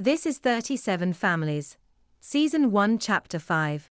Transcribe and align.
This 0.00 0.26
is 0.26 0.38
37 0.38 1.12
Families, 1.14 1.76
Season 2.20 2.70
1, 2.70 3.00
Chapter 3.00 3.40
5. 3.40 3.90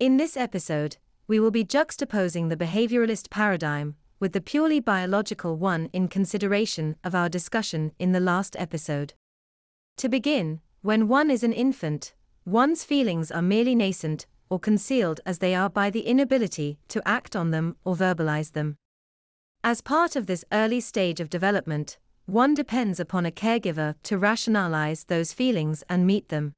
In 0.00 0.16
this 0.16 0.36
episode, 0.36 0.96
we 1.28 1.38
will 1.38 1.52
be 1.52 1.64
juxtaposing 1.64 2.48
the 2.48 2.56
behavioralist 2.56 3.30
paradigm 3.30 3.94
with 4.18 4.32
the 4.32 4.40
purely 4.40 4.80
biological 4.80 5.56
one 5.56 5.88
in 5.92 6.08
consideration 6.08 6.96
of 7.04 7.14
our 7.14 7.28
discussion 7.28 7.92
in 7.96 8.10
the 8.10 8.18
last 8.18 8.56
episode. 8.58 9.14
To 9.98 10.08
begin, 10.08 10.62
when 10.82 11.06
one 11.06 11.30
is 11.30 11.44
an 11.44 11.52
infant, 11.52 12.12
one's 12.44 12.82
feelings 12.82 13.30
are 13.30 13.40
merely 13.40 13.76
nascent 13.76 14.26
or 14.48 14.58
concealed 14.58 15.20
as 15.24 15.38
they 15.38 15.54
are 15.54 15.70
by 15.70 15.90
the 15.90 16.08
inability 16.08 16.80
to 16.88 17.06
act 17.06 17.36
on 17.36 17.52
them 17.52 17.76
or 17.84 17.94
verbalize 17.94 18.50
them. 18.50 18.78
As 19.62 19.80
part 19.80 20.16
of 20.16 20.26
this 20.26 20.44
early 20.50 20.80
stage 20.80 21.20
of 21.20 21.30
development, 21.30 21.98
one 22.26 22.54
depends 22.54 23.00
upon 23.00 23.26
a 23.26 23.30
caregiver 23.30 23.94
to 24.04 24.18
rationalize 24.18 25.04
those 25.04 25.32
feelings 25.32 25.82
and 25.88 26.06
meet 26.06 26.28
them. 26.28 26.52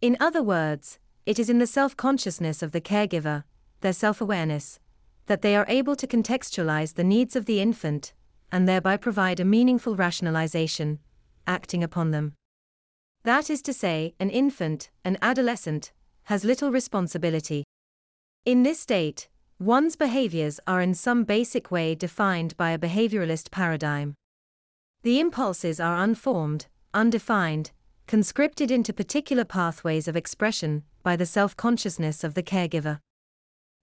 In 0.00 0.16
other 0.18 0.42
words, 0.42 0.98
it 1.26 1.38
is 1.38 1.50
in 1.50 1.58
the 1.58 1.66
self 1.66 1.96
consciousness 1.96 2.62
of 2.62 2.72
the 2.72 2.80
caregiver, 2.80 3.44
their 3.82 3.92
self 3.92 4.20
awareness, 4.20 4.80
that 5.26 5.42
they 5.42 5.54
are 5.54 5.66
able 5.68 5.94
to 5.96 6.06
contextualize 6.06 6.94
the 6.94 7.04
needs 7.04 7.36
of 7.36 7.46
the 7.46 7.60
infant, 7.60 8.12
and 8.50 8.68
thereby 8.68 8.96
provide 8.96 9.38
a 9.38 9.44
meaningful 9.44 9.94
rationalization, 9.94 10.98
acting 11.46 11.84
upon 11.84 12.10
them. 12.10 12.34
That 13.22 13.50
is 13.50 13.62
to 13.62 13.72
say, 13.72 14.14
an 14.18 14.30
infant, 14.30 14.90
an 15.04 15.18
adolescent, 15.20 15.92
has 16.24 16.44
little 16.44 16.70
responsibility. 16.70 17.64
In 18.44 18.62
this 18.62 18.80
state, 18.80 19.28
one's 19.58 19.94
behaviors 19.94 20.58
are 20.66 20.80
in 20.80 20.94
some 20.94 21.24
basic 21.24 21.70
way 21.70 21.94
defined 21.94 22.56
by 22.56 22.70
a 22.70 22.78
behavioralist 22.78 23.50
paradigm. 23.50 24.14
The 25.02 25.18
impulses 25.18 25.80
are 25.80 25.96
unformed, 25.96 26.66
undefined, 26.92 27.70
conscripted 28.06 28.70
into 28.70 28.92
particular 28.92 29.46
pathways 29.46 30.06
of 30.06 30.16
expression 30.16 30.82
by 31.02 31.16
the 31.16 31.24
self 31.24 31.56
consciousness 31.56 32.22
of 32.22 32.34
the 32.34 32.42
caregiver. 32.42 33.00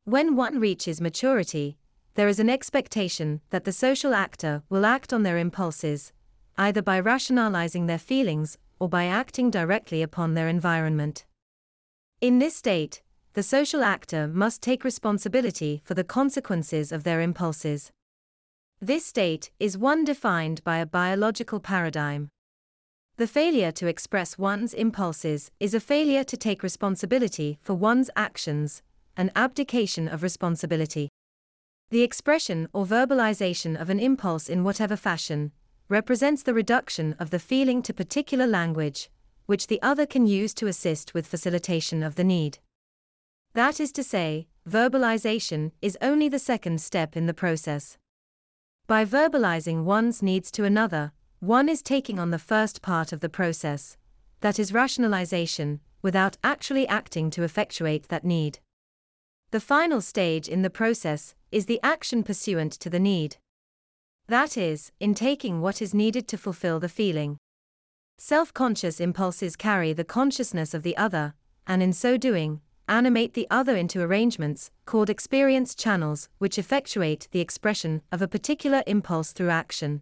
When 0.03 0.35
one 0.35 0.59
reaches 0.59 1.01
maturity, 1.01 1.77
there 2.13 2.27
is 2.27 2.39
an 2.39 2.51
expectation 2.51 3.41
that 3.49 3.63
the 3.63 3.71
social 3.71 4.13
actor 4.13 4.61
will 4.69 4.85
act 4.85 5.11
on 5.11 5.23
their 5.23 5.39
impulses, 5.39 6.13
either 6.55 6.83
by 6.83 6.99
rationalizing 6.99 7.87
their 7.87 7.97
feelings 7.97 8.57
or 8.79 8.87
by 8.87 9.05
acting 9.05 9.49
directly 9.49 10.03
upon 10.03 10.35
their 10.35 10.47
environment. 10.47 11.25
In 12.21 12.37
this 12.37 12.55
state, 12.55 13.01
the 13.33 13.43
social 13.43 13.83
actor 13.83 14.27
must 14.27 14.61
take 14.61 14.83
responsibility 14.83 15.81
for 15.83 15.95
the 15.95 16.03
consequences 16.03 16.91
of 16.91 17.03
their 17.03 17.21
impulses. 17.21 17.91
This 18.81 19.07
state 19.07 19.49
is 19.59 19.75
one 19.75 20.03
defined 20.03 20.63
by 20.63 20.77
a 20.77 20.85
biological 20.85 21.59
paradigm. 21.59 22.29
The 23.15 23.25
failure 23.25 23.71
to 23.71 23.87
express 23.87 24.37
one's 24.37 24.75
impulses 24.75 25.49
is 25.59 25.73
a 25.73 25.79
failure 25.79 26.23
to 26.25 26.37
take 26.37 26.61
responsibility 26.61 27.57
for 27.59 27.73
one's 27.73 28.11
actions, 28.15 28.83
an 29.17 29.31
abdication 29.35 30.07
of 30.07 30.21
responsibility. 30.21 31.09
The 31.89 32.03
expression 32.03 32.67
or 32.71 32.85
verbalization 32.85 33.81
of 33.81 33.89
an 33.89 33.99
impulse 33.99 34.47
in 34.47 34.63
whatever 34.63 34.95
fashion 34.95 35.53
represents 35.89 36.43
the 36.43 36.53
reduction 36.53 37.15
of 37.17 37.31
the 37.31 37.39
feeling 37.39 37.81
to 37.81 37.95
particular 37.95 38.45
language, 38.45 39.09
which 39.47 39.65
the 39.65 39.81
other 39.81 40.05
can 40.05 40.27
use 40.27 40.53
to 40.53 40.67
assist 40.67 41.15
with 41.15 41.25
facilitation 41.25 42.03
of 42.03 42.13
the 42.13 42.23
need. 42.23 42.59
That 43.55 43.79
is 43.79 43.91
to 43.93 44.03
say, 44.03 44.45
verbalization 44.69 45.71
is 45.81 45.97
only 45.99 46.29
the 46.29 46.37
second 46.37 46.79
step 46.79 47.17
in 47.17 47.25
the 47.25 47.33
process. 47.33 47.97
By 48.87 49.03
verbalizing 49.03 49.83
one's 49.83 50.23
needs 50.23 50.49
to 50.51 50.63
another, 50.63 51.11
one 51.41 51.67
is 51.67 51.81
taking 51.81 52.19
on 52.19 52.31
the 52.31 52.39
first 52.39 52.81
part 52.81 53.11
of 53.11 53.19
the 53.19 53.27
process, 53.27 53.97
that 54.39 54.57
is 54.57 54.71
rationalization, 54.71 55.81
without 56.01 56.37
actually 56.41 56.87
acting 56.87 57.29
to 57.31 57.43
effectuate 57.43 58.07
that 58.07 58.23
need. 58.23 58.59
The 59.51 59.59
final 59.59 59.99
stage 59.99 60.47
in 60.47 60.61
the 60.61 60.69
process 60.69 61.35
is 61.51 61.65
the 61.65 61.81
action 61.83 62.23
pursuant 62.23 62.71
to 62.79 62.89
the 62.89 62.99
need. 62.99 63.35
That 64.27 64.55
is, 64.57 64.93
in 65.01 65.13
taking 65.13 65.59
what 65.59 65.81
is 65.81 65.93
needed 65.93 66.25
to 66.29 66.37
fulfill 66.37 66.79
the 66.79 66.87
feeling. 66.87 67.39
Self 68.17 68.53
conscious 68.53 69.01
impulses 69.01 69.57
carry 69.57 69.91
the 69.91 70.05
consciousness 70.05 70.73
of 70.73 70.83
the 70.83 70.95
other, 70.95 71.33
and 71.67 71.83
in 71.83 71.91
so 71.91 72.15
doing, 72.15 72.61
animate 72.87 73.33
the 73.33 73.47
other 73.49 73.75
into 73.75 74.01
arrangements, 74.01 74.71
called 74.85 75.09
experience 75.09 75.75
channels, 75.75 76.29
which 76.37 76.57
effectuate 76.57 77.27
the 77.31 77.39
expression 77.39 78.01
of 78.11 78.21
a 78.21 78.27
particular 78.27 78.83
impulse 78.87 79.31
through 79.31 79.49
action. 79.49 80.01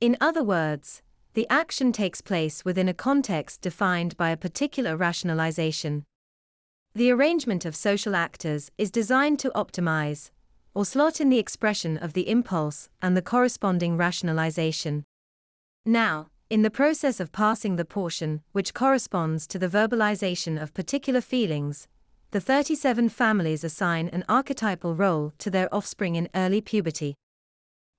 In 0.00 0.16
other 0.20 0.42
words, 0.42 1.02
the 1.34 1.46
action 1.48 1.92
takes 1.92 2.20
place 2.20 2.64
within 2.64 2.88
a 2.88 2.94
context 2.94 3.60
defined 3.60 4.16
by 4.16 4.30
a 4.30 4.36
particular 4.36 4.96
rationalization. 4.96 6.04
The 6.94 7.10
arrangement 7.10 7.64
of 7.64 7.74
social 7.74 8.14
actors 8.14 8.70
is 8.78 8.90
designed 8.90 9.40
to 9.40 9.50
optimize, 9.50 10.30
or 10.74 10.84
slot 10.84 11.20
in 11.20 11.28
the 11.28 11.38
expression 11.38 11.96
of 11.96 12.12
the 12.12 12.28
impulse 12.28 12.88
and 13.02 13.16
the 13.16 13.22
corresponding 13.22 13.96
rationalization. 13.96 15.04
Now, 15.84 16.28
in 16.54 16.62
the 16.62 16.70
process 16.70 17.18
of 17.18 17.32
passing 17.32 17.74
the 17.74 17.84
portion 17.84 18.40
which 18.52 18.74
corresponds 18.74 19.44
to 19.44 19.58
the 19.58 19.66
verbalization 19.66 20.56
of 20.62 20.72
particular 20.72 21.20
feelings, 21.20 21.88
the 22.30 22.40
37 22.40 23.08
families 23.08 23.64
assign 23.64 24.06
an 24.10 24.22
archetypal 24.28 24.94
role 24.94 25.32
to 25.36 25.50
their 25.50 25.68
offspring 25.74 26.14
in 26.14 26.28
early 26.32 26.60
puberty. 26.60 27.16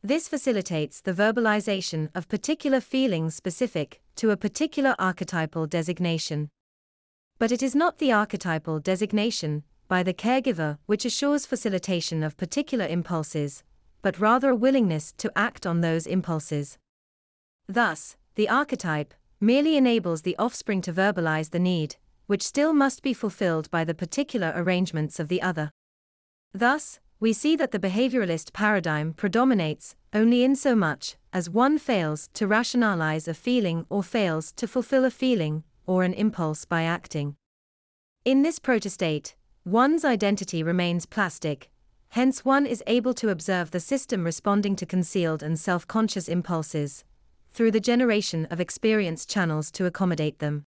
This 0.01 0.29
facilitates 0.29 1.01
the 1.01 1.11
verbalization 1.11 2.07
of 2.15 2.29
particular 2.29 2.79
feelings 2.79 3.35
specific 3.35 3.99
to 4.15 4.31
a 4.31 4.37
particular 4.37 4.95
archetypal 4.97 5.67
designation. 5.67 6.47
But 7.37 7.51
it 7.51 7.61
is 7.61 7.75
not 7.75 7.97
the 7.97 8.13
archetypal 8.13 8.79
designation 8.79 9.65
by 9.89 10.01
the 10.01 10.13
caregiver 10.13 10.77
which 10.85 11.03
assures 11.03 11.45
facilitation 11.45 12.23
of 12.23 12.37
particular 12.37 12.87
impulses, 12.87 13.65
but 14.01 14.17
rather 14.17 14.51
a 14.51 14.55
willingness 14.55 15.11
to 15.17 15.29
act 15.35 15.65
on 15.65 15.81
those 15.81 16.07
impulses. 16.07 16.77
Thus, 17.67 18.15
the 18.35 18.49
archetype 18.49 19.13
merely 19.39 19.77
enables 19.77 20.21
the 20.21 20.37
offspring 20.37 20.81
to 20.81 20.93
verbalize 20.93 21.51
the 21.51 21.59
need, 21.59 21.95
which 22.27 22.43
still 22.43 22.73
must 22.73 23.01
be 23.01 23.13
fulfilled 23.13 23.69
by 23.71 23.83
the 23.83 23.93
particular 23.93 24.53
arrangements 24.55 25.19
of 25.19 25.27
the 25.27 25.41
other. 25.41 25.71
Thus, 26.53 26.99
we 27.19 27.33
see 27.33 27.55
that 27.55 27.71
the 27.71 27.79
behavioralist 27.79 28.53
paradigm 28.53 29.13
predominates 29.13 29.95
only 30.13 30.43
in 30.43 30.55
so 30.55 30.75
much 30.75 31.15
as 31.31 31.49
one 31.49 31.77
fails 31.77 32.29
to 32.33 32.47
rationalize 32.47 33.27
a 33.27 33.33
feeling 33.33 33.85
or 33.89 34.03
fails 34.03 34.51
to 34.53 34.67
fulfill 34.67 35.05
a 35.05 35.11
feeling 35.11 35.63
or 35.85 36.03
an 36.03 36.13
impulse 36.13 36.65
by 36.65 36.83
acting. 36.83 37.35
In 38.25 38.41
this 38.41 38.59
protostate, 38.59 39.35
one's 39.63 40.03
identity 40.03 40.63
remains 40.63 41.05
plastic, 41.05 41.69
hence, 42.09 42.43
one 42.43 42.65
is 42.65 42.83
able 42.87 43.13
to 43.13 43.29
observe 43.29 43.71
the 43.71 43.79
system 43.79 44.23
responding 44.23 44.75
to 44.77 44.85
concealed 44.85 45.43
and 45.43 45.59
self 45.59 45.87
conscious 45.87 46.27
impulses, 46.27 47.03
through 47.55 47.71
the 47.71 47.79
generation 47.79 48.45
of 48.51 48.59
experience 48.59 49.25
channels 49.25 49.71
to 49.71 49.85
accommodate 49.85 50.39
them. 50.39 50.65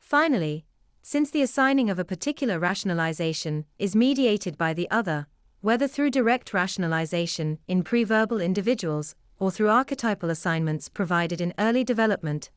Finally, 0.00 0.64
since 1.02 1.30
the 1.30 1.40
assigning 1.40 1.88
of 1.88 2.00
a 2.00 2.04
particular 2.04 2.58
rationalization 2.58 3.64
is 3.78 3.94
mediated 3.94 4.58
by 4.58 4.74
the 4.74 4.90
other, 4.90 5.28
whether 5.60 5.86
through 5.86 6.10
direct 6.10 6.52
rationalization 6.52 7.60
in 7.68 7.84
preverbal 7.84 8.44
individuals 8.44 9.14
or 9.38 9.52
through 9.52 9.68
archetypal 9.68 10.30
assignments 10.30 10.88
provided 10.88 11.40
in 11.40 11.54
early 11.60 11.84
development, 11.84 12.50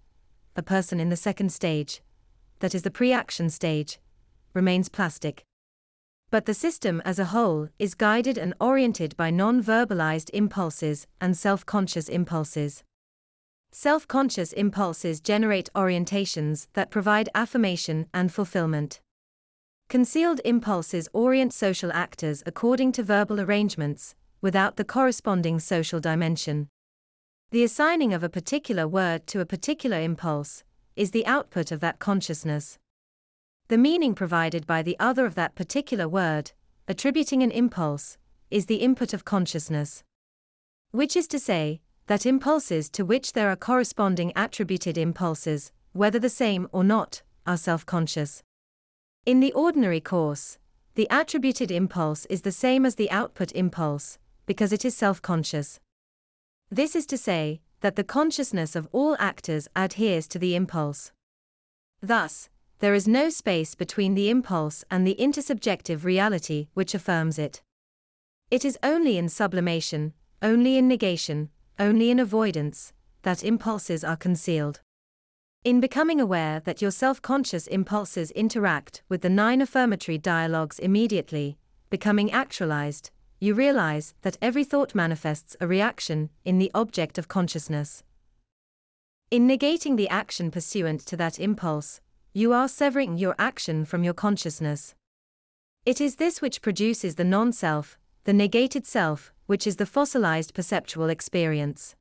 a 0.56 0.64
person 0.64 1.00
in 1.00 1.10
the 1.10 1.16
second 1.16 1.52
stage, 1.52 2.02
that 2.58 2.74
is 2.74 2.82
the 2.82 2.90
pre 2.90 3.14
action 3.14 3.52
stage, 3.52 4.00
remains 4.56 4.90
plastic. 4.90 5.46
But 6.32 6.46
the 6.46 6.56
system 6.56 7.04
as 7.06 7.20
a 7.20 7.26
whole 7.26 7.70
is 7.78 7.94
guided 7.94 8.40
and 8.40 8.56
oriented 8.60 9.16
by 9.16 9.30
non 9.30 9.62
verbalized 9.62 10.32
impulses 10.34 11.06
and 11.22 11.38
self 11.38 11.68
conscious 11.68 12.10
impulses. 12.10 12.84
Self 13.76 14.08
conscious 14.08 14.54
impulses 14.54 15.20
generate 15.20 15.68
orientations 15.74 16.68
that 16.74 16.92
provide 16.92 17.28
affirmation 17.34 18.06
and 18.14 18.32
fulfillment. 18.32 19.02
Concealed 19.90 20.40
impulses 20.46 21.10
orient 21.12 21.54
social 21.54 21.92
actors 21.92 22.44
according 22.46 22.92
to 22.92 23.02
verbal 23.02 23.42
arrangements, 23.42 24.14
without 24.42 24.76
the 24.76 24.84
corresponding 24.84 25.60
social 25.60 26.00
dimension. 26.00 26.70
The 27.50 27.64
assigning 27.64 28.14
of 28.14 28.22
a 28.22 28.30
particular 28.30 28.88
word 28.88 29.26
to 29.26 29.40
a 29.40 29.46
particular 29.46 30.00
impulse 30.00 30.64
is 30.96 31.10
the 31.10 31.26
output 31.26 31.72
of 31.72 31.80
that 31.80 31.98
consciousness. 31.98 32.78
The 33.70 33.80
meaning 33.80 34.14
provided 34.14 34.68
by 34.68 34.84
the 34.84 35.00
other 35.00 35.26
of 35.26 35.34
that 35.34 35.56
particular 35.56 36.08
word, 36.08 36.52
attributing 36.88 37.42
an 37.42 37.50
impulse, 37.50 38.20
is 38.52 38.68
the 38.68 38.84
input 38.86 39.16
of 39.16 39.26
consciousness. 39.26 40.04
Which 40.92 41.16
is 41.18 41.28
to 41.30 41.40
say, 41.40 41.82
that 42.08 42.26
impulses 42.26 42.90
to 42.90 43.06
which 43.06 43.34
there 43.34 43.50
are 43.50 43.56
corresponding 43.56 44.32
attributed 44.36 44.98
impulses, 44.98 45.72
whether 45.94 46.20
the 46.20 46.30
same 46.30 46.68
or 46.72 46.84
not, 46.84 47.22
are 47.46 47.58
self 47.58 47.86
conscious. 47.86 48.44
In 49.26 49.40
the 49.40 49.54
ordinary 49.54 50.02
course, 50.02 50.58
the 50.96 51.08
attributed 51.10 51.72
impulse 51.72 52.26
is 52.26 52.42
the 52.42 52.52
same 52.52 52.86
as 52.86 52.96
the 52.96 53.10
output 53.10 53.52
impulse, 53.54 54.18
because 54.46 54.74
it 54.74 54.84
is 54.86 54.96
self 54.96 55.22
conscious. 55.22 55.80
This 56.70 56.96
is 56.96 57.06
to 57.08 57.18
say, 57.18 57.62
that 57.84 57.98
the 57.98 58.04
consciousness 58.04 58.76
of 58.78 58.88
all 58.94 59.16
actors 59.20 59.68
adheres 59.76 60.26
to 60.30 60.40
the 60.40 60.56
impulse. 60.56 61.12
Thus, 62.02 62.50
there 62.80 62.94
is 62.94 63.08
no 63.08 63.30
space 63.30 63.76
between 63.76 64.14
the 64.14 64.30
impulse 64.30 64.86
and 64.90 65.06
the 65.06 65.18
intersubjective 65.20 66.04
reality 66.04 66.68
which 66.74 66.94
affirms 66.94 67.38
it. 67.38 67.62
It 68.50 68.64
is 68.64 68.78
only 68.84 69.18
in 69.18 69.28
sublimation, 69.28 70.14
only 70.42 70.78
in 70.78 70.88
negation, 70.88 71.50
only 71.80 72.12
in 72.12 72.20
avoidance, 72.20 72.94
that 73.24 73.44
impulses 73.44 74.04
are 74.04 74.18
concealed. 74.18 74.82
In 75.64 75.80
becoming 75.80 76.20
aware 76.20 76.60
that 76.62 76.82
your 76.82 76.92
self 76.92 77.22
conscious 77.22 77.68
impulses 77.68 78.32
interact 78.32 79.02
with 79.08 79.22
the 79.22 79.30
nine 79.30 79.62
affirmatory 79.62 80.18
dialogues 80.18 80.78
immediately, 80.78 81.58
becoming 81.90 82.32
actualized, 82.32 83.12
you 83.40 83.54
realize 83.54 84.14
that 84.22 84.38
every 84.42 84.64
thought 84.64 84.96
manifests 84.96 85.56
a 85.60 85.68
reaction 85.68 86.30
in 86.46 86.60
the 86.60 86.72
object 86.74 87.18
of 87.18 87.28
consciousness. 87.28 88.04
In 89.32 89.48
negating 89.48 89.98
the 89.98 90.10
action 90.10 90.52
pursuant 90.52 91.02
to 91.08 91.18
that 91.18 91.40
impulse, 91.40 92.02
you 92.34 92.54
are 92.54 92.68
severing 92.68 93.18
your 93.18 93.36
action 93.38 93.84
from 93.84 94.04
your 94.04 94.14
consciousness. 94.14 94.96
It 95.86 96.00
is 96.00 96.16
this 96.16 96.42
which 96.42 96.62
produces 96.62 97.16
the 97.16 97.26
non 97.26 97.52
self, 97.52 97.98
the 98.24 98.34
negated 98.34 98.86
self, 98.86 99.33
which 99.46 99.68
is 99.68 99.76
the 99.76 99.86
fossilized 99.86 100.54
perceptual 100.54 101.10
experience. 101.10 101.96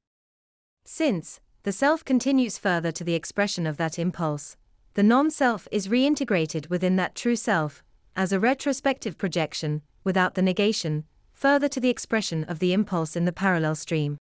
Since, 0.85 1.41
the 1.63 1.73
self 1.73 2.05
continues 2.05 2.59
further 2.59 2.91
to 2.93 3.05
the 3.05 3.15
expression 3.15 3.67
of 3.67 3.77
that 3.77 3.99
impulse. 3.99 4.57
The 4.95 5.03
non 5.03 5.31
self 5.31 5.69
is 5.71 5.89
reintegrated 5.89 6.69
within 6.69 6.97
that 6.97 7.15
true 7.15 7.37
self, 7.37 7.83
as 8.17 8.33
a 8.33 8.41
retrospective 8.41 9.17
projection, 9.17 9.83
without 10.05 10.35
the 10.35 10.43
negation, 10.43 11.05
further 11.33 11.69
to 11.69 11.81
the 11.81 11.89
expression 11.89 12.45
of 12.45 12.59
the 12.59 12.73
impulse 12.73 13.17
in 13.17 13.25
the 13.25 13.33
parallel 13.33 13.75
stream. 13.75 14.19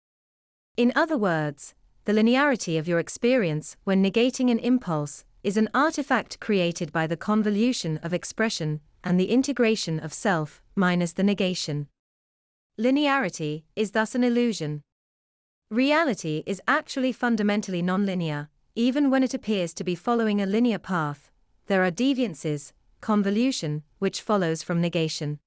In 0.78 0.94
other 0.96 1.18
words, 1.18 1.74
the 2.06 2.14
linearity 2.14 2.78
of 2.78 2.88
your 2.88 3.00
experience 3.00 3.76
when 3.84 4.04
negating 4.04 4.52
an 4.52 4.60
impulse 4.60 5.24
is 5.44 5.58
an 5.58 5.70
artifact 5.74 6.40
created 6.40 6.92
by 6.92 7.08
the 7.08 7.18
convolution 7.18 7.98
of 8.04 8.14
expression 8.14 8.82
and 9.04 9.20
the 9.20 9.30
integration 9.30 10.00
of 10.00 10.14
self 10.14 10.62
minus 10.76 11.14
the 11.14 11.24
negation. 11.24 11.88
Linearity 12.80 13.64
is 13.76 13.92
thus 13.92 14.16
an 14.16 14.24
illusion. 14.24 14.84
Reality 15.70 16.44
is 16.46 16.62
actually 16.66 17.12
fundamentally 17.12 17.84
nonlinear, 17.84 18.48
even 18.74 19.10
when 19.10 19.22
it 19.22 19.34
appears 19.34 19.74
to 19.74 19.84
be 19.84 19.96
following 19.96 20.40
a 20.40 20.46
linear 20.46 20.80
path. 20.80 21.30
There 21.68 21.84
are 21.84 21.92
deviances, 21.92 22.72
convolution, 23.02 23.84
which 23.98 24.22
follows 24.22 24.64
from 24.64 24.80
negation. 24.80 25.40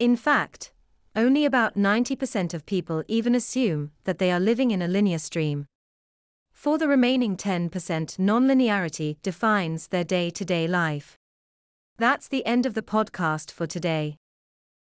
In 0.00 0.16
fact, 0.16 0.72
only 1.14 1.44
about 1.44 1.76
90% 1.76 2.52
of 2.52 2.66
people 2.66 3.04
even 3.06 3.36
assume 3.36 3.92
that 4.02 4.18
they 4.18 4.32
are 4.32 4.40
living 4.40 4.72
in 4.72 4.82
a 4.82 4.88
linear 4.88 5.18
stream. 5.18 5.66
For 6.52 6.78
the 6.78 6.88
remaining 6.88 7.36
10%, 7.36 7.70
nonlinearity 7.70 9.18
defines 9.22 9.86
their 9.86 10.02
day 10.02 10.30
to 10.30 10.44
day 10.44 10.66
life. 10.66 11.16
That's 11.96 12.26
the 12.26 12.44
end 12.44 12.66
of 12.66 12.74
the 12.74 12.82
podcast 12.82 13.52
for 13.52 13.68
today. 13.68 14.16